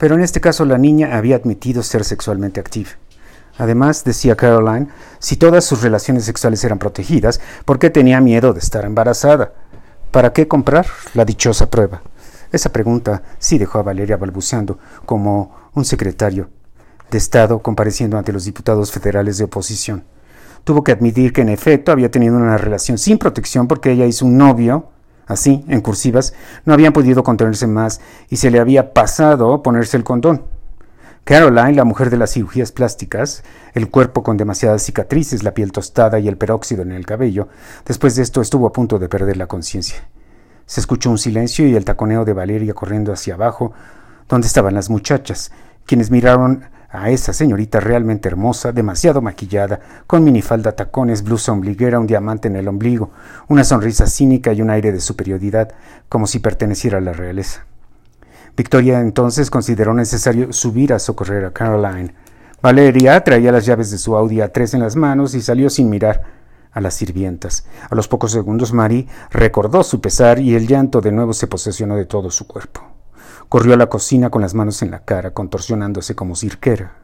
Pero 0.00 0.14
en 0.14 0.22
este 0.22 0.40
caso 0.40 0.64
la 0.64 0.78
niña 0.78 1.18
había 1.18 1.36
admitido 1.36 1.82
ser 1.82 2.04
sexualmente 2.04 2.58
activa. 2.58 2.88
Además, 3.58 4.02
decía 4.02 4.34
Caroline, 4.34 4.88
si 5.18 5.36
todas 5.36 5.66
sus 5.66 5.82
relaciones 5.82 6.24
sexuales 6.24 6.64
eran 6.64 6.78
protegidas, 6.78 7.38
¿por 7.66 7.78
qué 7.78 7.90
tenía 7.90 8.18
miedo 8.22 8.54
de 8.54 8.60
estar 8.60 8.86
embarazada? 8.86 9.52
¿Para 10.10 10.32
qué 10.32 10.48
comprar 10.48 10.86
la 11.12 11.26
dichosa 11.26 11.68
prueba? 11.68 12.00
Esa 12.50 12.72
pregunta 12.72 13.22
sí 13.38 13.58
dejó 13.58 13.78
a 13.78 13.82
Valeria 13.82 14.16
balbuceando, 14.16 14.78
como 15.04 15.54
un 15.74 15.84
secretario 15.84 16.48
de 17.10 17.18
Estado 17.18 17.58
compareciendo 17.58 18.16
ante 18.16 18.32
los 18.32 18.46
diputados 18.46 18.90
federales 18.90 19.36
de 19.36 19.44
oposición. 19.44 20.04
Tuvo 20.64 20.82
que 20.82 20.92
admitir 20.92 21.34
que 21.34 21.42
en 21.42 21.50
efecto 21.50 21.92
había 21.92 22.10
tenido 22.10 22.38
una 22.38 22.56
relación 22.56 22.96
sin 22.96 23.18
protección 23.18 23.68
porque 23.68 23.92
ella 23.92 24.06
y 24.06 24.12
su 24.12 24.30
novio, 24.30 24.88
así, 25.30 25.64
en 25.68 25.80
cursivas, 25.80 26.34
no 26.64 26.74
habían 26.74 26.92
podido 26.92 27.22
contenerse 27.22 27.66
más 27.66 28.00
y 28.28 28.36
se 28.36 28.50
le 28.50 28.60
había 28.60 28.92
pasado 28.92 29.62
ponerse 29.62 29.96
el 29.96 30.04
condón. 30.04 30.42
Caroline, 31.24 31.74
la 31.74 31.84
mujer 31.84 32.10
de 32.10 32.16
las 32.16 32.32
cirugías 32.32 32.72
plásticas, 32.72 33.44
el 33.74 33.90
cuerpo 33.90 34.22
con 34.22 34.36
demasiadas 34.36 34.82
cicatrices, 34.82 35.42
la 35.44 35.54
piel 35.54 35.70
tostada 35.70 36.18
y 36.18 36.28
el 36.28 36.36
peróxido 36.36 36.82
en 36.82 36.92
el 36.92 37.06
cabello, 37.06 37.48
después 37.86 38.16
de 38.16 38.22
esto 38.22 38.40
estuvo 38.40 38.66
a 38.66 38.72
punto 38.72 38.98
de 38.98 39.08
perder 39.08 39.36
la 39.36 39.46
conciencia. 39.46 40.02
Se 40.66 40.80
escuchó 40.80 41.10
un 41.10 41.18
silencio 41.18 41.66
y 41.66 41.76
el 41.76 41.84
taconeo 41.84 42.24
de 42.24 42.32
Valeria 42.32 42.74
corriendo 42.74 43.12
hacia 43.12 43.34
abajo, 43.34 43.72
donde 44.28 44.46
estaban 44.46 44.74
las 44.74 44.90
muchachas, 44.90 45.52
quienes 45.86 46.10
miraron 46.10 46.64
a 46.90 47.10
esa 47.10 47.32
señorita 47.32 47.78
realmente 47.78 48.28
hermosa, 48.28 48.72
demasiado 48.72 49.22
maquillada, 49.22 49.80
con 50.06 50.24
minifalda, 50.24 50.72
tacones, 50.72 51.22
blusa 51.22 51.52
ombliguera, 51.52 52.00
un 52.00 52.06
diamante 52.06 52.48
en 52.48 52.56
el 52.56 52.68
ombligo, 52.68 53.10
una 53.48 53.64
sonrisa 53.64 54.06
cínica 54.06 54.52
y 54.52 54.60
un 54.60 54.70
aire 54.70 54.90
de 54.90 55.00
superioridad, 55.00 55.72
como 56.08 56.26
si 56.26 56.40
perteneciera 56.40 56.98
a 56.98 57.00
la 57.00 57.12
realeza. 57.12 57.64
Victoria 58.56 59.00
entonces 59.00 59.50
consideró 59.50 59.94
necesario 59.94 60.52
subir 60.52 60.92
a 60.92 60.98
socorrer 60.98 61.44
a 61.44 61.52
Caroline. 61.52 62.14
Valeria 62.60 63.22
traía 63.22 63.52
las 63.52 63.64
llaves 63.64 63.90
de 63.90 63.98
su 63.98 64.16
Audi 64.16 64.38
A3 64.38 64.74
en 64.74 64.80
las 64.80 64.96
manos 64.96 65.34
y 65.34 65.40
salió 65.40 65.70
sin 65.70 65.88
mirar 65.88 66.22
a 66.72 66.80
las 66.80 66.94
sirvientas. 66.94 67.66
A 67.88 67.94
los 67.94 68.08
pocos 68.08 68.32
segundos 68.32 68.72
Mary 68.72 69.08
recordó 69.30 69.82
su 69.82 70.00
pesar 70.00 70.40
y 70.40 70.54
el 70.54 70.66
llanto 70.66 71.00
de 71.00 71.12
nuevo 71.12 71.32
se 71.32 71.46
posesionó 71.46 71.96
de 71.96 72.04
todo 72.04 72.30
su 72.30 72.46
cuerpo. 72.46 72.89
Corrió 73.48 73.74
a 73.74 73.76
la 73.76 73.88
cocina 73.88 74.30
con 74.30 74.42
las 74.42 74.54
manos 74.54 74.82
en 74.82 74.90
la 74.90 75.04
cara, 75.04 75.32
contorsionándose 75.32 76.14
como 76.14 76.36
cirquera. 76.36 76.96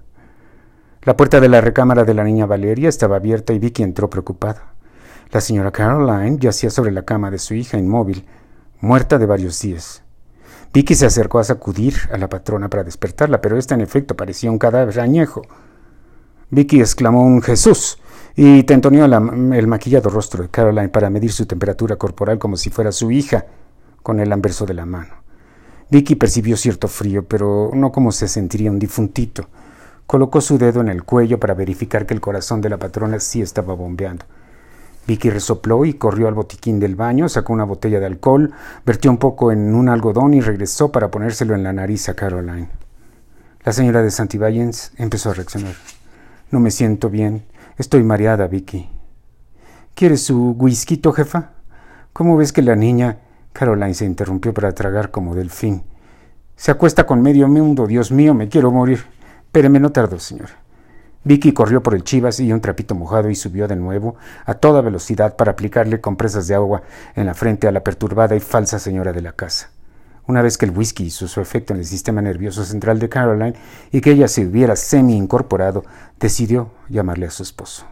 La 1.02 1.16
puerta 1.16 1.40
de 1.40 1.48
la 1.48 1.60
recámara 1.60 2.04
de 2.04 2.14
la 2.14 2.24
niña 2.24 2.46
Valeria 2.46 2.88
estaba 2.88 3.16
abierta 3.16 3.52
y 3.52 3.58
Vicky 3.58 3.82
entró 3.82 4.10
preocupada. 4.10 4.74
La 5.30 5.40
señora 5.40 5.70
Caroline 5.70 6.38
yacía 6.38 6.70
sobre 6.70 6.92
la 6.92 7.04
cama 7.04 7.30
de 7.30 7.38
su 7.38 7.54
hija 7.54 7.78
inmóvil, 7.78 8.26
muerta 8.80 9.18
de 9.18 9.26
varios 9.26 9.60
días. 9.60 10.02
Vicky 10.72 10.94
se 10.94 11.06
acercó 11.06 11.38
a 11.38 11.44
sacudir 11.44 11.94
a 12.12 12.18
la 12.18 12.28
patrona 12.28 12.68
para 12.68 12.84
despertarla, 12.84 13.40
pero 13.40 13.56
esta 13.56 13.74
en 13.74 13.80
efecto 13.80 14.16
parecía 14.16 14.50
un 14.50 14.58
cadáver 14.58 15.00
añejo. 15.00 15.42
Vicky 16.50 16.80
exclamó 16.80 17.22
un 17.22 17.42
Jesús 17.42 17.98
y 18.36 18.62
tentoneó 18.64 19.04
el 19.04 19.66
maquillado 19.66 20.10
rostro 20.10 20.42
de 20.42 20.50
Caroline 20.50 20.90
para 20.90 21.10
medir 21.10 21.32
su 21.32 21.46
temperatura 21.46 21.96
corporal 21.96 22.38
como 22.38 22.56
si 22.56 22.70
fuera 22.70 22.92
su 22.92 23.10
hija, 23.10 23.46
con 24.02 24.20
el 24.20 24.32
anverso 24.32 24.66
de 24.66 24.74
la 24.74 24.86
mano. 24.86 25.25
Vicky 25.88 26.16
percibió 26.16 26.56
cierto 26.56 26.88
frío, 26.88 27.24
pero 27.24 27.70
no 27.72 27.92
como 27.92 28.10
se 28.10 28.26
sentiría 28.26 28.70
un 28.70 28.78
difuntito. 28.78 29.48
Colocó 30.06 30.40
su 30.40 30.58
dedo 30.58 30.80
en 30.80 30.88
el 30.88 31.04
cuello 31.04 31.38
para 31.38 31.54
verificar 31.54 32.06
que 32.06 32.14
el 32.14 32.20
corazón 32.20 32.60
de 32.60 32.68
la 32.68 32.76
patrona 32.76 33.20
sí 33.20 33.40
estaba 33.40 33.74
bombeando. 33.74 34.24
Vicky 35.06 35.30
resopló 35.30 35.84
y 35.84 35.94
corrió 35.94 36.26
al 36.26 36.34
botiquín 36.34 36.80
del 36.80 36.96
baño, 36.96 37.28
sacó 37.28 37.52
una 37.52 37.64
botella 37.64 38.00
de 38.00 38.06
alcohol, 38.06 38.52
vertió 38.84 39.10
un 39.10 39.18
poco 39.18 39.52
en 39.52 39.74
un 39.74 39.88
algodón 39.88 40.34
y 40.34 40.40
regresó 40.40 40.90
para 40.90 41.12
ponérselo 41.12 41.54
en 41.54 41.62
la 41.62 41.72
nariz 41.72 42.08
a 42.08 42.14
Caroline. 42.14 42.68
La 43.64 43.72
señora 43.72 44.02
de 44.02 44.10
Santibáñez 44.10 44.92
empezó 44.96 45.30
a 45.30 45.34
reaccionar. 45.34 45.74
No 46.50 46.58
me 46.58 46.72
siento 46.72 47.10
bien. 47.10 47.44
Estoy 47.78 48.02
mareada, 48.02 48.48
Vicky. 48.48 48.88
¿Quieres 49.94 50.22
su 50.22 50.50
whisky, 50.52 51.00
jefa? 51.14 51.52
¿Cómo 52.12 52.36
ves 52.36 52.52
que 52.52 52.62
la 52.62 52.74
niña... 52.74 53.18
Caroline 53.56 53.94
se 53.94 54.04
interrumpió 54.04 54.52
para 54.52 54.72
tragar 54.72 55.10
como 55.10 55.34
delfín. 55.34 55.82
Se 56.56 56.70
acuesta 56.70 57.06
con 57.06 57.22
medio 57.22 57.48
mundo, 57.48 57.86
Dios 57.86 58.12
mío, 58.12 58.34
me 58.34 58.50
quiero 58.50 58.70
morir. 58.70 59.06
Péreme, 59.50 59.80
no 59.80 59.92
tardo, 59.92 60.18
señora. 60.18 60.52
Vicky 61.24 61.52
corrió 61.52 61.82
por 61.82 61.94
el 61.94 62.04
chivas 62.04 62.38
y 62.38 62.52
un 62.52 62.60
trapito 62.60 62.94
mojado 62.94 63.30
y 63.30 63.34
subió 63.34 63.66
de 63.66 63.74
nuevo 63.74 64.16
a 64.44 64.52
toda 64.52 64.82
velocidad 64.82 65.36
para 65.36 65.52
aplicarle 65.52 66.02
compresas 66.02 66.46
de 66.48 66.54
agua 66.54 66.82
en 67.14 67.24
la 67.24 67.32
frente 67.32 67.66
a 67.66 67.72
la 67.72 67.82
perturbada 67.82 68.36
y 68.36 68.40
falsa 68.40 68.78
señora 68.78 69.14
de 69.14 69.22
la 69.22 69.32
casa. 69.32 69.70
Una 70.26 70.42
vez 70.42 70.58
que 70.58 70.66
el 70.66 70.76
whisky 70.76 71.04
hizo 71.04 71.26
su 71.26 71.40
efecto 71.40 71.72
en 71.72 71.78
el 71.78 71.86
sistema 71.86 72.20
nervioso 72.20 72.62
central 72.62 72.98
de 72.98 73.08
Caroline 73.08 73.54
y 73.90 74.02
que 74.02 74.10
ella 74.10 74.28
se 74.28 74.44
hubiera 74.44 74.76
semi-incorporado, 74.76 75.82
decidió 76.20 76.72
llamarle 76.90 77.24
a 77.24 77.30
su 77.30 77.42
esposo. 77.42 77.86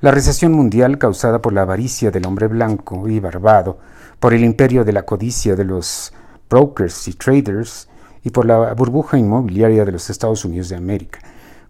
La 0.00 0.10
recesión 0.10 0.52
mundial 0.52 0.96
causada 0.96 1.42
por 1.42 1.52
la 1.52 1.62
avaricia 1.62 2.10
del 2.10 2.26
hombre 2.26 2.46
blanco 2.46 3.06
y 3.06 3.20
barbado, 3.20 3.78
por 4.18 4.32
el 4.32 4.42
imperio 4.44 4.82
de 4.82 4.94
la 4.94 5.02
codicia 5.02 5.54
de 5.54 5.64
los 5.64 6.14
brokers 6.48 7.06
y 7.08 7.12
traders, 7.12 7.86
y 8.22 8.30
por 8.30 8.46
la 8.46 8.72
burbuja 8.72 9.18
inmobiliaria 9.18 9.84
de 9.84 9.92
los 9.92 10.08
Estados 10.08 10.44
Unidos 10.46 10.70
de 10.70 10.76
América, 10.76 11.18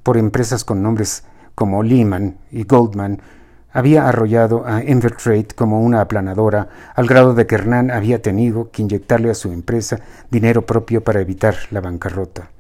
por 0.04 0.16
empresas 0.16 0.64
con 0.64 0.80
nombres 0.80 1.24
como 1.56 1.82
Lehman 1.82 2.38
y 2.52 2.62
Goldman, 2.62 3.20
había 3.72 4.08
arrollado 4.08 4.64
a 4.64 4.84
Invertrade 4.84 5.48
como 5.56 5.80
una 5.80 6.00
aplanadora, 6.00 6.68
al 6.94 7.08
grado 7.08 7.34
de 7.34 7.48
que 7.48 7.56
Hernán 7.56 7.91
había 7.91 8.22
tenido 8.22 8.70
que 8.70 8.82
inyectarle 8.82 9.30
a 9.30 9.34
su 9.34 9.52
empresa 9.52 9.98
dinero 10.30 10.66
propio 10.66 11.02
para 11.02 11.20
evitar 11.20 11.56
la 11.72 11.80
bancarrota. 11.80 12.50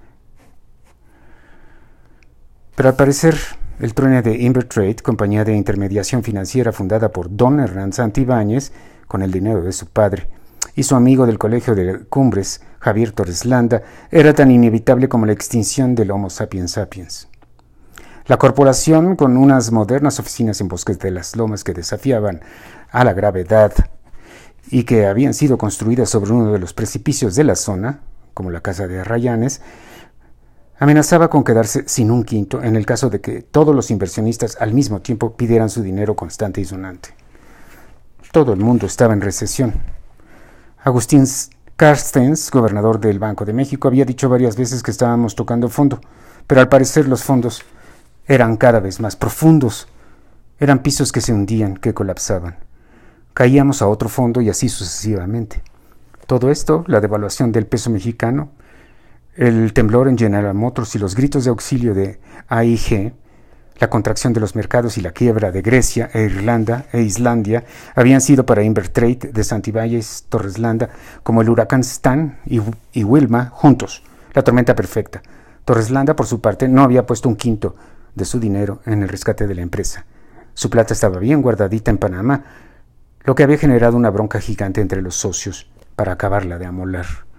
Pero 2.74 2.88
al 2.88 2.96
parecer, 2.96 3.36
el 3.80 3.94
truene 3.94 4.20
de 4.20 4.36
Invertrade, 4.36 4.96
compañía 4.96 5.42
de 5.42 5.56
intermediación 5.56 6.22
financiera 6.22 6.70
fundada 6.70 7.10
por 7.10 7.34
Don 7.34 7.60
Hernán 7.60 7.94
Santibáñez, 7.94 8.72
con 9.08 9.22
el 9.22 9.32
dinero 9.32 9.62
de 9.62 9.72
su 9.72 9.86
padre, 9.86 10.28
y 10.74 10.82
su 10.82 10.94
amigo 10.94 11.26
del 11.26 11.38
colegio 11.38 11.74
de 11.74 12.04
Cumbres, 12.04 12.60
Javier 12.78 13.12
Torres 13.12 13.46
Landa, 13.46 13.82
era 14.10 14.34
tan 14.34 14.50
inevitable 14.50 15.08
como 15.08 15.24
la 15.24 15.32
extinción 15.32 15.94
del 15.94 16.10
Homo 16.10 16.28
sapiens 16.28 16.72
sapiens. 16.72 17.28
La 18.26 18.36
corporación, 18.36 19.16
con 19.16 19.38
unas 19.38 19.72
modernas 19.72 20.20
oficinas 20.20 20.60
en 20.60 20.68
Bosques 20.68 20.98
de 20.98 21.10
las 21.10 21.34
Lomas 21.34 21.64
que 21.64 21.72
desafiaban 21.72 22.42
a 22.90 23.02
la 23.02 23.14
gravedad 23.14 23.72
y 24.70 24.84
que 24.84 25.06
habían 25.06 25.32
sido 25.32 25.56
construidas 25.56 26.10
sobre 26.10 26.32
uno 26.32 26.52
de 26.52 26.58
los 26.58 26.74
precipicios 26.74 27.34
de 27.34 27.44
la 27.44 27.56
zona, 27.56 28.00
como 28.34 28.50
la 28.50 28.60
casa 28.60 28.86
de 28.86 29.02
Rayanes, 29.02 29.62
amenazaba 30.80 31.28
con 31.28 31.44
quedarse 31.44 31.84
sin 31.86 32.10
un 32.10 32.24
quinto 32.24 32.62
en 32.62 32.74
el 32.74 32.86
caso 32.86 33.10
de 33.10 33.20
que 33.20 33.42
todos 33.42 33.76
los 33.76 33.90
inversionistas 33.90 34.56
al 34.60 34.72
mismo 34.72 35.02
tiempo 35.02 35.36
pidieran 35.36 35.68
su 35.68 35.82
dinero 35.82 36.16
constante 36.16 36.62
y 36.62 36.64
sonante. 36.64 37.10
Todo 38.32 38.54
el 38.54 38.60
mundo 38.60 38.86
estaba 38.86 39.12
en 39.12 39.20
recesión. 39.20 39.74
Agustín 40.82 41.26
Carstens, 41.76 42.50
gobernador 42.50 42.98
del 42.98 43.18
Banco 43.18 43.44
de 43.44 43.52
México, 43.52 43.88
había 43.88 44.06
dicho 44.06 44.30
varias 44.30 44.56
veces 44.56 44.82
que 44.82 44.90
estábamos 44.90 45.34
tocando 45.34 45.68
fondo, 45.68 46.00
pero 46.46 46.62
al 46.62 46.70
parecer 46.70 47.06
los 47.06 47.24
fondos 47.24 47.62
eran 48.26 48.56
cada 48.56 48.80
vez 48.80 49.00
más 49.00 49.16
profundos. 49.16 49.86
Eran 50.58 50.82
pisos 50.82 51.12
que 51.12 51.20
se 51.20 51.34
hundían, 51.34 51.76
que 51.76 51.92
colapsaban. 51.92 52.56
Caíamos 53.34 53.82
a 53.82 53.88
otro 53.88 54.08
fondo 54.08 54.40
y 54.40 54.48
así 54.48 54.70
sucesivamente. 54.70 55.62
Todo 56.26 56.50
esto, 56.50 56.84
la 56.86 57.00
devaluación 57.00 57.52
del 57.52 57.66
peso 57.66 57.90
mexicano, 57.90 58.50
el 59.34 59.72
temblor 59.72 60.08
en 60.08 60.18
General 60.18 60.54
Motors 60.54 60.94
y 60.94 60.98
los 60.98 61.14
gritos 61.14 61.44
de 61.44 61.50
auxilio 61.50 61.94
de 61.94 62.20
AIG, 62.48 63.14
la 63.78 63.88
contracción 63.88 64.32
de 64.34 64.40
los 64.40 64.54
mercados 64.54 64.98
y 64.98 65.00
la 65.00 65.12
quiebra 65.12 65.52
de 65.52 65.62
Grecia 65.62 66.10
e 66.12 66.24
Irlanda 66.24 66.86
e 66.92 67.00
Islandia 67.00 67.64
habían 67.94 68.20
sido 68.20 68.44
para 68.44 68.62
Invertrade 68.62 69.30
de 69.32 69.44
Santibáñez 69.44 70.24
Torreslanda 70.28 70.90
como 71.22 71.40
el 71.40 71.48
huracán 71.48 71.80
Stan 71.80 72.38
y, 72.44 73.04
Wilma 73.04 73.46
juntos, 73.46 74.02
la 74.34 74.42
tormenta 74.42 74.74
perfecta. 74.74 75.22
Torreslanda, 75.64 76.14
por 76.14 76.26
su 76.26 76.42
parte, 76.42 76.68
no 76.68 76.82
había 76.82 77.06
puesto 77.06 77.28
un 77.28 77.36
quinto 77.36 77.74
de 78.14 78.24
su 78.26 78.38
dinero 78.38 78.80
en 78.84 79.02
el 79.02 79.08
rescate 79.08 79.46
de 79.46 79.54
la 79.54 79.62
empresa. 79.62 80.04
Su 80.52 80.68
plata 80.68 80.92
estaba 80.92 81.18
bien 81.18 81.40
guardadita 81.40 81.90
en 81.90 81.98
Panamá, 81.98 82.44
lo 83.24 83.34
que 83.34 83.44
había 83.44 83.56
generado 83.56 83.96
una 83.96 84.10
bronca 84.10 84.40
gigante 84.40 84.82
entre 84.82 85.00
los 85.00 85.14
socios 85.14 85.70
para 85.96 86.12
acabarla 86.12 86.58
de 86.58 86.66
amolar. 86.66 87.29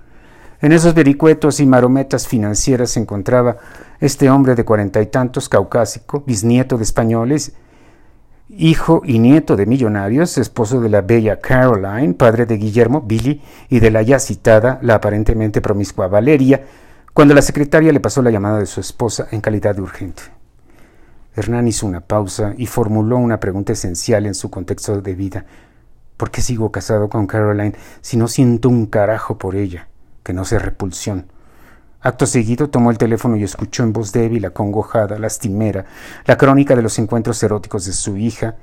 En 0.62 0.72
esos 0.72 0.94
vericuetos 0.94 1.60
y 1.60 1.66
marometas 1.66 2.28
financieras 2.28 2.92
se 2.92 3.00
encontraba 3.00 3.58
este 4.00 4.30
hombre 4.30 4.54
de 4.54 4.64
cuarenta 4.64 5.02
y 5.02 5.08
tantos, 5.08 5.50
caucásico, 5.50 6.24
bisnieto 6.26 6.78
de 6.78 6.84
españoles, 6.84 7.54
hijo 8.48 9.02
y 9.04 9.18
nieto 9.18 9.56
de 9.56 9.66
millonarios, 9.66 10.38
esposo 10.38 10.80
de 10.80 10.90
la 10.90 11.02
bella 11.02 11.40
Caroline, 11.40 12.14
padre 12.14 12.46
de 12.46 12.58
Guillermo, 12.58 13.02
Billy, 13.02 13.42
y 13.70 13.80
de 13.80 13.90
la 13.90 14.04
ya 14.04 14.20
citada, 14.20 14.78
la 14.84 14.96
aparentemente 14.96 15.62
promiscua 15.62 16.08
Valeria, 16.08 16.64
cuando 17.12 17.34
la 17.34 17.42
secretaria 17.42 17.92
le 17.92 18.00
pasó 18.00 18.22
la 18.22 18.30
llamada 18.30 18.60
de 18.60 18.68
su 18.68 18.82
esposa 18.82 19.28
en 19.32 19.42
calidad 19.42 19.74
de 19.74 19.82
urgente. 19.82 20.22
Hernán 21.36 21.68
hizo 21.68 21.88
una 21.88 22.02
pausa 22.02 22.54
y 22.56 22.68
formuló 22.68 23.18
una 23.18 23.40
pregunta 23.40 23.74
esencial 23.74 24.28
en 24.28 24.36
su 24.36 24.52
contexto 24.52 25.02
de 25.02 25.16
vida. 25.16 25.46
¿Por 26.18 26.30
qué 26.30 26.42
sigo 26.42 26.72
casado 26.72 27.10
con 27.10 27.26
Caroline 27.26 27.74
si 28.02 28.16
no 28.16 28.28
siento 28.28 28.70
un 28.70 28.86
carajo 28.86 29.40
por 29.40 29.56
ella? 29.56 29.88
Que 30.24 30.34
no 30.34 30.46
sea 30.46 30.60
repulsión. 30.60 31.28
Acto 32.02 32.26
seguido 32.26 32.70
tomó 32.70 32.90
el 32.90 32.98
teléfono 32.98 33.36
y 33.36 33.44
escuchó 33.44 33.84
en 33.84 33.94
voz 33.94 34.12
débil, 34.12 34.46
acongojada, 34.46 35.20
lastimera, 35.20 35.86
la 36.26 36.38
crónica 36.38 36.76
de 36.76 36.82
los 36.82 36.98
encuentros 36.98 37.42
eróticos 37.44 37.86
de 37.86 37.94
su 37.94 38.18
hija, 38.18 38.56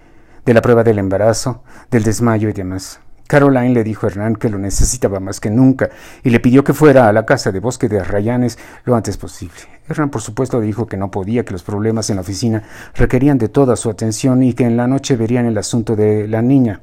de 0.45 0.55
la 0.55 0.63
prueba 0.63 0.83
del 0.83 0.99
embarazo, 0.99 1.63
del 1.91 2.03
desmayo 2.03 2.49
y 2.49 2.53
demás. 2.53 3.01
Caroline 3.29 3.75
le 3.75 3.85
dijo 3.85 4.07
a 4.07 4.09
Hernán 4.09 4.37
que 4.37 4.49
lo 4.49 4.59
necesitaba 4.59 5.21
más 5.21 5.39
que 5.39 5.51
nunca 5.51 5.91
y 6.25 6.31
le 6.31 6.41
pidió 6.41 6.65
que 6.65 6.73
fuera 6.73 7.09
a 7.09 7.13
la 7.13 7.27
casa 7.27 7.53
de 7.53 7.61
Bosque 7.61 7.89
de 7.89 8.01
Arrayanes 8.01 8.59
lo 8.85 8.97
antes 8.97 9.19
posible. 9.19 9.61
Hernán, 9.87 10.09
por 10.09 10.23
supuesto, 10.23 10.61
dijo 10.61 10.87
que 10.87 10.97
no 10.97 11.11
podía, 11.11 11.45
que 11.45 11.53
los 11.53 11.63
problemas 11.63 12.09
en 12.09 12.17
la 12.17 12.23
oficina 12.23 12.63
requerían 12.95 13.37
de 13.37 13.51
toda 13.51 13.77
su 13.77 13.91
atención 13.91 14.43
y 14.43 14.55
que 14.55 14.65
en 14.65 14.79
la 14.79 14.89
noche 14.89 15.15
verían 15.15 15.45
el 15.45 15.59
asunto 15.59 15.95
de 15.95 16.27
la 16.27 16.41
niña. 16.41 16.81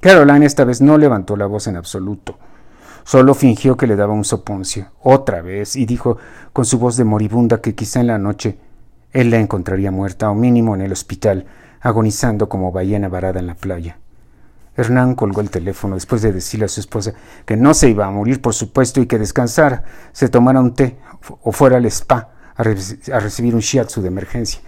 Caroline 0.00 0.44
esta 0.44 0.64
vez 0.64 0.82
no 0.82 0.98
levantó 0.98 1.36
la 1.36 1.46
voz 1.46 1.68
en 1.68 1.76
absoluto. 1.76 2.36
Solo 3.04 3.34
fingió 3.34 3.76
que 3.76 3.86
le 3.86 3.96
daba 3.96 4.14
un 4.14 4.24
soponcio, 4.24 4.88
otra 5.02 5.42
vez, 5.42 5.76
y 5.76 5.84
dijo 5.84 6.16
con 6.52 6.64
su 6.64 6.78
voz 6.78 6.96
de 6.96 7.04
moribunda 7.04 7.60
que 7.60 7.74
quizá 7.74 8.00
en 8.00 8.06
la 8.06 8.18
noche 8.18 8.58
él 9.12 9.30
la 9.30 9.38
encontraría 9.38 9.90
muerta 9.90 10.30
o 10.30 10.34
mínimo 10.34 10.74
en 10.74 10.80
el 10.80 10.92
hospital, 10.92 11.46
agonizando 11.80 12.48
como 12.48 12.72
ballena 12.72 13.08
varada 13.08 13.40
en 13.40 13.46
la 13.46 13.54
playa. 13.54 13.98
Hernán 14.76 15.14
colgó 15.14 15.40
el 15.40 15.50
teléfono 15.50 15.94
después 15.94 16.22
de 16.22 16.32
decirle 16.32 16.64
a 16.64 16.68
su 16.68 16.80
esposa 16.80 17.12
que 17.44 17.56
no 17.56 17.74
se 17.74 17.90
iba 17.90 18.06
a 18.06 18.10
morir, 18.10 18.40
por 18.40 18.54
supuesto, 18.54 19.00
y 19.00 19.06
que 19.06 19.18
descansara, 19.18 19.84
se 20.12 20.28
tomara 20.28 20.60
un 20.60 20.74
té 20.74 20.96
o 21.42 21.52
fuera 21.52 21.76
al 21.76 21.86
spa 21.86 22.30
a, 22.56 22.62
a 22.62 23.20
recibir 23.20 23.54
un 23.54 23.60
shiatsu 23.60 24.00
de 24.00 24.08
emergencia. 24.08 24.60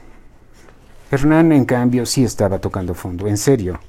Hernán, 1.11 1.53
en 1.53 1.65
cambio, 1.65 2.05
sí 2.05 2.23
estaba 2.23 2.59
tocando 2.59 2.95
fondo, 2.95 3.27
en 3.27 3.37
serio. 3.37 3.81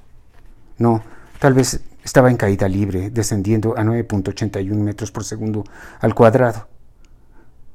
No, 0.77 1.03
tal 1.39 1.53
vez 1.53 1.81
estaba 2.07 2.31
en 2.31 2.37
caída 2.37 2.69
libre, 2.69 3.09
descendiendo 3.09 3.77
a 3.77 3.83
9.81 3.83 4.73
metros 4.75 5.11
por 5.11 5.25
segundo 5.25 5.65
al 5.99 6.15
cuadrado, 6.15 6.69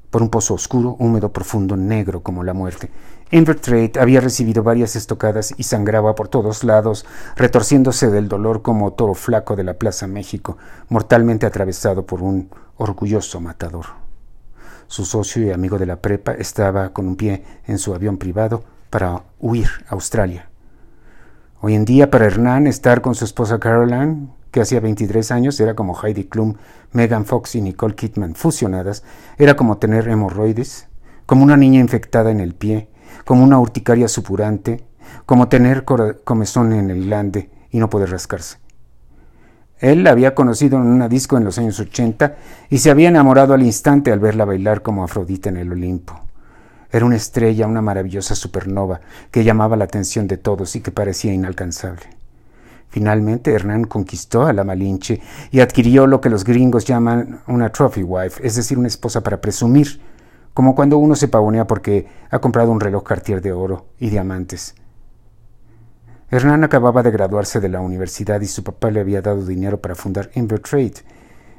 por 0.09 0.23
un 0.23 0.29
pozo 0.29 0.55
oscuro, 0.55 0.95
húmedo, 0.97 1.31
profundo, 1.31 1.77
negro 1.77 2.23
como 2.23 2.43
la 2.43 2.55
muerte. 2.55 2.89
Invertrade 3.29 3.91
había 3.99 4.21
recibido 4.21 4.63
varias 4.63 4.95
estocadas 4.95 5.53
y 5.55 5.61
sangraba 5.61 6.15
por 6.15 6.29
todos 6.29 6.63
lados, 6.63 7.05
retorciéndose 7.35 8.09
del 8.09 8.27
dolor 8.27 8.63
como 8.63 8.93
toro 8.93 9.13
flaco 9.13 9.55
de 9.55 9.65
la 9.65 9.75
Plaza 9.75 10.07
México, 10.07 10.57
mortalmente 10.89 11.45
atravesado 11.45 12.07
por 12.07 12.23
un 12.23 12.49
orgulloso 12.77 13.39
matador. 13.39 13.85
Su 14.87 15.05
socio 15.05 15.45
y 15.45 15.51
amigo 15.51 15.77
de 15.77 15.85
la 15.85 15.97
prepa 15.97 16.31
estaba 16.31 16.91
con 16.91 17.07
un 17.07 17.17
pie 17.17 17.43
en 17.67 17.77
su 17.77 17.93
avión 17.93 18.17
privado 18.17 18.63
para 18.89 19.21
huir 19.39 19.69
a 19.87 19.93
Australia. 19.93 20.49
Hoy 21.65 21.75
en 21.75 21.85
día 21.85 22.11
para 22.11 22.25
Hernán 22.25 22.67
estar 22.67 22.99
con 22.99 23.15
su 23.15 23.23
esposa 23.23 23.57
Caroline, 23.57 24.27
que 24.51 24.59
hacía 24.59 24.81
23 24.81 25.31
años 25.31 25.57
era 25.61 25.75
como 25.75 25.97
Heidi 25.97 26.25
Klum, 26.25 26.55
Megan 26.91 27.23
Fox 27.23 27.55
y 27.55 27.61
Nicole 27.61 27.95
Kidman 27.95 28.35
fusionadas, 28.35 29.05
era 29.37 29.55
como 29.55 29.77
tener 29.77 30.09
hemorroides, 30.09 30.89
como 31.25 31.41
una 31.41 31.55
niña 31.55 31.79
infectada 31.79 32.31
en 32.31 32.41
el 32.41 32.53
pie, 32.53 32.89
como 33.23 33.45
una 33.45 33.61
urticaria 33.61 34.09
supurante, 34.09 34.83
como 35.25 35.47
tener 35.47 35.85
comezón 35.85 36.73
en 36.73 36.89
el 36.89 37.05
glande 37.05 37.49
y 37.71 37.79
no 37.79 37.89
poder 37.89 38.11
rascarse. 38.11 38.57
Él 39.79 40.03
la 40.03 40.11
había 40.11 40.35
conocido 40.35 40.75
en 40.79 40.87
una 40.87 41.07
disco 41.07 41.37
en 41.37 41.45
los 41.45 41.57
años 41.59 41.79
80 41.79 42.35
y 42.71 42.79
se 42.79 42.91
había 42.91 43.07
enamorado 43.07 43.53
al 43.53 43.63
instante 43.63 44.11
al 44.11 44.19
verla 44.19 44.43
bailar 44.43 44.81
como 44.81 45.05
Afrodita 45.05 45.47
en 45.47 45.55
el 45.55 45.71
Olimpo. 45.71 46.22
Era 46.93 47.07
una 47.07 47.15
estrella, 47.15 47.65
una 47.65 47.81
maravillosa 47.81 48.35
supernova 48.35 49.01
que 49.31 49.43
llamaba 49.43 49.75
la 49.75 49.85
atención 49.85 50.27
de 50.27 50.37
todos 50.37 50.75
y 50.75 50.81
que 50.81 50.91
parecía 50.91 51.33
inalcanzable. 51.33 52.03
Finalmente, 52.89 53.51
Hernán 53.51 53.85
conquistó 53.85 54.45
a 54.45 54.53
la 54.53 54.63
Malinche 54.63 55.19
y 55.49 55.61
adquirió 55.61 56.05
lo 56.05 56.21
que 56.21 56.29
los 56.29 56.43
gringos 56.43 56.85
llaman 56.85 57.41
una 57.47 57.71
trophy 57.71 58.03
wife, 58.03 58.45
es 58.45 58.55
decir, 58.55 58.77
una 58.77 58.89
esposa 58.89 59.21
para 59.21 59.41
presumir, 59.41 59.99
como 60.53 60.75
cuando 60.75 60.99
uno 60.99 61.15
se 61.15 61.27
pavonea 61.27 61.65
porque 61.65 62.05
ha 62.29 62.37
comprado 62.37 62.71
un 62.71 62.79
reloj 62.79 63.01
Cartier 63.01 63.41
de 63.41 63.53
oro 63.53 63.87
y 63.97 64.11
diamantes. 64.11 64.75
Hernán 66.29 66.63
acababa 66.63 67.01
de 67.01 67.09
graduarse 67.09 67.59
de 67.59 67.69
la 67.69 67.81
universidad 67.81 68.39
y 68.41 68.45
su 68.45 68.63
papá 68.63 68.91
le 68.91 68.99
había 68.99 69.23
dado 69.23 69.43
dinero 69.43 69.81
para 69.81 69.95
fundar 69.95 70.29
Invertrade, 70.35 71.01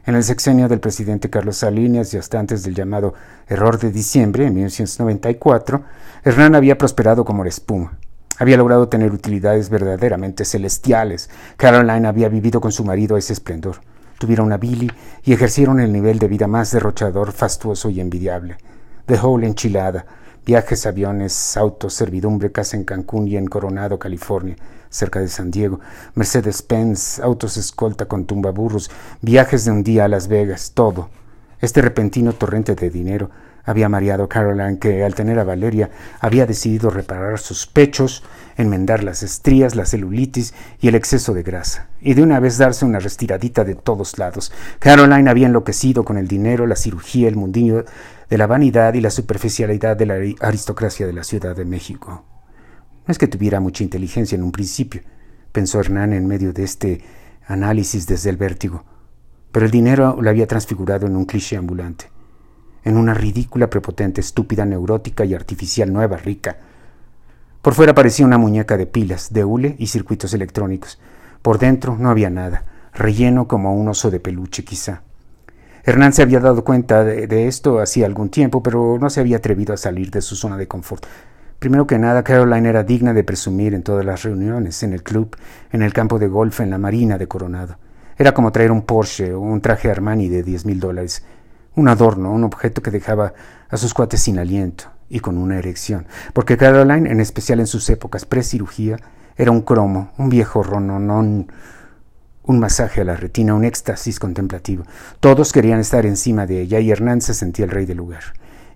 en 0.06 0.14
el 0.14 0.24
sexenio 0.24 0.68
del 0.68 0.80
presidente 0.80 1.30
Carlos 1.30 1.58
Salinas 1.58 2.12
y 2.12 2.18
hasta 2.18 2.38
antes 2.38 2.62
del 2.62 2.74
llamado 2.74 3.14
error 3.46 3.78
de 3.78 3.90
diciembre, 3.90 4.46
en 4.46 4.54
1994, 4.54 5.82
Hernán 6.24 6.54
había 6.54 6.76
prosperado 6.76 7.24
como 7.24 7.42
la 7.42 7.48
espuma. 7.48 7.96
Había 8.38 8.56
logrado 8.56 8.88
tener 8.88 9.12
utilidades 9.12 9.70
verdaderamente 9.70 10.44
celestiales. 10.44 11.30
Caroline 11.56 12.08
había 12.08 12.28
vivido 12.28 12.60
con 12.60 12.72
su 12.72 12.84
marido 12.84 13.16
a 13.16 13.18
ese 13.18 13.32
esplendor. 13.32 13.76
Tuvieron 14.18 14.46
una 14.46 14.58
Billy 14.58 14.90
y 15.22 15.32
ejercieron 15.32 15.80
el 15.80 15.92
nivel 15.92 16.18
de 16.18 16.28
vida 16.28 16.46
más 16.46 16.72
derrochador, 16.72 17.32
fastuoso 17.32 17.90
y 17.90 18.00
envidiable. 18.00 18.56
The 19.06 19.18
Whole 19.18 19.46
enchilada, 19.46 20.04
viajes, 20.44 20.86
aviones, 20.86 21.56
autos, 21.56 21.94
servidumbre, 21.94 22.52
casa 22.52 22.76
en 22.76 22.84
Cancún 22.84 23.28
y 23.28 23.36
en 23.36 23.46
Coronado, 23.46 23.98
California 23.98 24.56
cerca 24.94 25.18
de 25.18 25.28
San 25.28 25.50
Diego, 25.50 25.80
Mercedes-Benz, 26.14 27.18
autos 27.18 27.56
escolta 27.56 28.06
con 28.06 28.26
tumbaburros, 28.26 28.90
viajes 29.20 29.64
de 29.64 29.72
un 29.72 29.82
día 29.82 30.04
a 30.04 30.08
Las 30.08 30.28
Vegas, 30.28 30.70
todo. 30.72 31.10
Este 31.60 31.82
repentino 31.82 32.32
torrente 32.32 32.76
de 32.76 32.90
dinero 32.90 33.30
había 33.64 33.88
mareado 33.88 34.24
a 34.24 34.28
Caroline, 34.28 34.78
que 34.78 35.02
al 35.02 35.14
tener 35.14 35.38
a 35.38 35.44
Valeria 35.44 35.90
había 36.20 36.46
decidido 36.46 36.90
reparar 36.90 37.38
sus 37.38 37.66
pechos, 37.66 38.22
enmendar 38.56 39.02
las 39.02 39.22
estrías, 39.22 39.74
la 39.74 39.86
celulitis 39.86 40.54
y 40.80 40.88
el 40.88 40.94
exceso 40.94 41.34
de 41.34 41.42
grasa, 41.42 41.88
y 42.00 42.14
de 42.14 42.22
una 42.22 42.38
vez 42.38 42.58
darse 42.58 42.84
una 42.84 43.00
restiradita 43.00 43.64
de 43.64 43.74
todos 43.74 44.18
lados. 44.18 44.52
Caroline 44.78 45.30
había 45.30 45.46
enloquecido 45.46 46.04
con 46.04 46.18
el 46.18 46.28
dinero, 46.28 46.66
la 46.66 46.76
cirugía, 46.76 47.26
el 47.26 47.36
mundillo 47.36 47.84
de 48.34 48.38
la 48.38 48.48
vanidad 48.48 48.94
y 48.94 49.00
la 49.00 49.10
superficialidad 49.10 49.96
de 49.96 50.06
la 50.06 50.14
aristocracia 50.40 51.06
de 51.06 51.12
la 51.12 51.22
Ciudad 51.22 51.54
de 51.54 51.64
México. 51.64 52.24
No 53.06 53.12
es 53.12 53.16
que 53.16 53.28
tuviera 53.28 53.60
mucha 53.60 53.84
inteligencia 53.84 54.34
en 54.34 54.42
un 54.42 54.50
principio, 54.50 55.02
pensó 55.52 55.78
Hernán 55.78 56.12
en 56.12 56.26
medio 56.26 56.52
de 56.52 56.64
este 56.64 57.04
análisis 57.46 58.08
desde 58.08 58.30
el 58.30 58.36
vértigo, 58.36 58.82
pero 59.52 59.66
el 59.66 59.70
dinero 59.70 60.18
lo 60.20 60.28
había 60.28 60.48
transfigurado 60.48 61.06
en 61.06 61.14
un 61.14 61.26
cliché 61.26 61.56
ambulante, 61.56 62.06
en 62.82 62.96
una 62.96 63.14
ridícula, 63.14 63.70
prepotente, 63.70 64.20
estúpida, 64.20 64.64
neurótica 64.64 65.24
y 65.24 65.32
artificial 65.32 65.92
nueva 65.92 66.16
rica. 66.16 66.56
Por 67.62 67.74
fuera 67.74 67.94
parecía 67.94 68.26
una 68.26 68.36
muñeca 68.36 68.76
de 68.76 68.86
pilas, 68.86 69.32
de 69.32 69.44
hule 69.44 69.76
y 69.78 69.86
circuitos 69.86 70.34
electrónicos. 70.34 70.98
Por 71.40 71.60
dentro 71.60 71.96
no 71.96 72.10
había 72.10 72.30
nada, 72.30 72.64
relleno 72.94 73.46
como 73.46 73.76
un 73.76 73.86
oso 73.86 74.10
de 74.10 74.18
peluche 74.18 74.64
quizá. 74.64 75.02
Hernán 75.86 76.14
se 76.14 76.22
había 76.22 76.40
dado 76.40 76.64
cuenta 76.64 77.04
de, 77.04 77.46
esto 77.46 77.78
hacía 77.78 78.06
algún 78.06 78.30
tiempo, 78.30 78.62
pero 78.62 78.98
no 78.98 79.10
se 79.10 79.20
había 79.20 79.36
atrevido 79.36 79.74
a 79.74 79.76
salir 79.76 80.10
de 80.10 80.22
su 80.22 80.34
zona 80.34 80.56
de 80.56 80.66
confort. 80.66 81.04
Primero 81.58 81.86
que 81.86 81.98
nada, 81.98 82.24
Caroline 82.24 82.68
era 82.68 82.84
digna 82.84 83.12
de 83.12 83.22
presumir 83.22 83.74
en 83.74 83.82
todas 83.82 84.04
las 84.04 84.22
reuniones, 84.22 84.82
en 84.82 84.94
el 84.94 85.02
club, 85.02 85.36
en 85.72 85.82
el 85.82 85.92
campo 85.92 86.18
de 86.18 86.28
golf, 86.28 86.60
en 86.60 86.70
la 86.70 86.78
marina 86.78 87.18
de 87.18 87.28
Coronado. 87.28 87.76
Era 88.16 88.32
como 88.32 88.50
traer 88.50 88.72
un 88.72 88.82
Porsche 88.82 89.34
o 89.34 89.40
un 89.40 89.60
traje 89.60 89.90
Armani 89.90 90.28
de 90.28 90.42
diez 90.42 90.64
mil 90.64 90.80
dólares, 90.80 91.24
un 91.74 91.88
adorno, 91.88 92.32
un 92.32 92.44
objeto 92.44 92.80
que 92.80 92.90
dejaba 92.90 93.34
a 93.68 93.76
sus 93.76 93.92
cuates 93.92 94.20
sin 94.20 94.38
aliento 94.38 94.84
y 95.10 95.20
con 95.20 95.36
una 95.36 95.58
erección, 95.58 96.06
porque 96.32 96.56
Caroline, 96.56 97.10
en 97.10 97.20
especial 97.20 97.60
en 97.60 97.66
sus 97.66 97.90
épocas 97.90 98.24
pre-cirugía, 98.24 98.96
era 99.36 99.50
un 99.50 99.62
cromo, 99.62 100.12
un 100.16 100.30
viejo 100.30 100.62
rononón, 100.62 101.48
un 102.44 102.58
masaje 102.58 103.00
a 103.00 103.04
la 103.04 103.16
retina, 103.16 103.54
un 103.54 103.64
éxtasis 103.64 104.18
contemplativo. 104.18 104.84
Todos 105.20 105.52
querían 105.52 105.80
estar 105.80 106.06
encima 106.06 106.46
de 106.46 106.60
ella 106.60 106.80
y 106.80 106.90
Hernán 106.90 107.20
se 107.20 107.34
sentía 107.34 107.64
el 107.64 107.70
rey 107.70 107.86
del 107.86 107.96
lugar. 107.96 108.22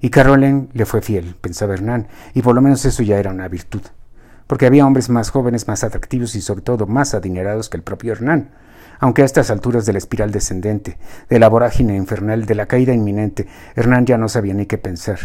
Y 0.00 0.10
Caroline 0.10 0.68
le 0.72 0.87
fue 0.87 1.02
fiel, 1.02 1.37
pensaba 1.40 1.75
Hernán, 1.75 2.08
y 2.34 2.42
por 2.42 2.54
lo 2.54 2.62
menos 2.62 2.84
eso 2.84 3.02
ya 3.02 3.18
era 3.18 3.30
una 3.30 3.48
virtud, 3.48 3.82
porque 4.46 4.66
había 4.66 4.87
hombres 4.87 5.08
más 5.08 5.30
jóvenes, 5.30 5.66
más 5.66 5.82
atractivos 5.82 6.34
y 6.37 6.40
sobre 6.40 6.62
todo 6.62 6.87
más 6.87 7.14
adinerados 7.14 7.68
que 7.68 7.76
el 7.76 7.82
propio 7.82 8.12
Hernán, 8.12 8.50
aunque 9.00 9.22
a 9.22 9.25
estas 9.25 9.50
alturas 9.50 9.87
de 9.87 9.92
la 9.92 9.98
espiral 9.98 10.30
descendente, 10.30 10.98
de 11.28 11.38
la 11.38 11.48
vorágine 11.48 11.96
infernal, 11.96 12.46
de 12.46 12.54
la 12.54 12.66
caída 12.66 12.92
inminente, 12.92 13.48
Hernán 13.75 14.06
ya 14.06 14.18
no 14.18 14.28
sabía 14.28 14.54
ni 14.54 14.66
qué 14.66 14.78
pensar. 14.78 15.18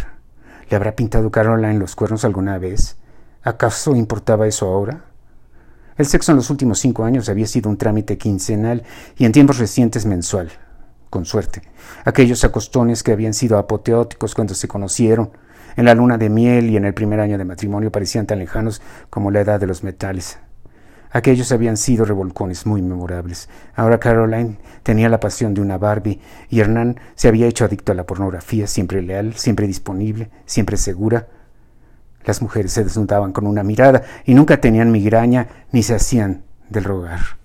¿Le 0.68 0.76
habrá 0.76 0.96
pintado 0.96 1.30
Caroline 1.30 1.78
los 1.78 1.94
cuernos 1.94 2.24
alguna 2.24 2.58
vez? 2.58 2.96
¿Acaso 3.42 3.94
importaba 3.94 4.46
eso 4.46 4.66
ahora? 4.66 5.04
El 5.96 6.06
sexo 6.06 6.32
en 6.32 6.36
los 6.36 6.50
últimos 6.50 6.80
cinco 6.80 7.04
años 7.04 7.28
había 7.28 7.46
sido 7.46 7.70
un 7.70 7.76
trámite 7.76 8.18
quincenal 8.18 8.82
y 9.16 9.24
en 9.24 9.32
tiempos 9.32 9.58
recientes 9.58 10.06
mensual 10.06 10.50
con 11.08 11.24
suerte. 11.24 11.62
Aquellos 12.04 12.42
acostones 12.42 13.04
que 13.04 13.12
habían 13.12 13.34
sido 13.34 13.56
apoteóticos 13.56 14.34
cuando 14.34 14.54
se 14.54 14.66
conocieron, 14.66 15.30
en 15.76 15.84
la 15.84 15.94
luna 15.94 16.18
de 16.18 16.28
miel 16.28 16.70
y 16.70 16.76
en 16.76 16.84
el 16.84 16.94
primer 16.94 17.20
año 17.20 17.38
de 17.38 17.44
matrimonio 17.44 17.92
parecían 17.92 18.26
tan 18.26 18.40
lejanos 18.40 18.82
como 19.10 19.30
la 19.30 19.40
edad 19.40 19.60
de 19.60 19.68
los 19.68 19.84
metales. 19.84 20.38
Aquellos 21.12 21.52
habían 21.52 21.76
sido 21.76 22.04
revolcones 22.04 22.66
muy 22.66 22.82
memorables. 22.82 23.48
Ahora 23.76 24.00
Caroline 24.00 24.58
tenía 24.82 25.08
la 25.08 25.20
pasión 25.20 25.54
de 25.54 25.60
una 25.60 25.78
Barbie 25.78 26.20
y 26.50 26.58
Hernán 26.58 26.98
se 27.14 27.28
había 27.28 27.46
hecho 27.46 27.64
adicto 27.64 27.92
a 27.92 27.94
la 27.94 28.04
pornografía, 28.04 28.66
siempre 28.66 29.00
leal, 29.00 29.34
siempre 29.34 29.68
disponible, 29.68 30.30
siempre 30.46 30.76
segura. 30.76 31.28
Las 32.24 32.42
mujeres 32.42 32.72
se 32.72 32.84
desnudaban 32.84 33.32
con 33.32 33.46
una 33.46 33.62
mirada 33.62 34.02
y 34.24 34.34
nunca 34.34 34.60
tenían 34.60 34.90
migraña 34.92 35.48
ni 35.72 35.82
se 35.82 35.94
hacían 35.94 36.44
del 36.70 36.84
rogar. 36.84 37.43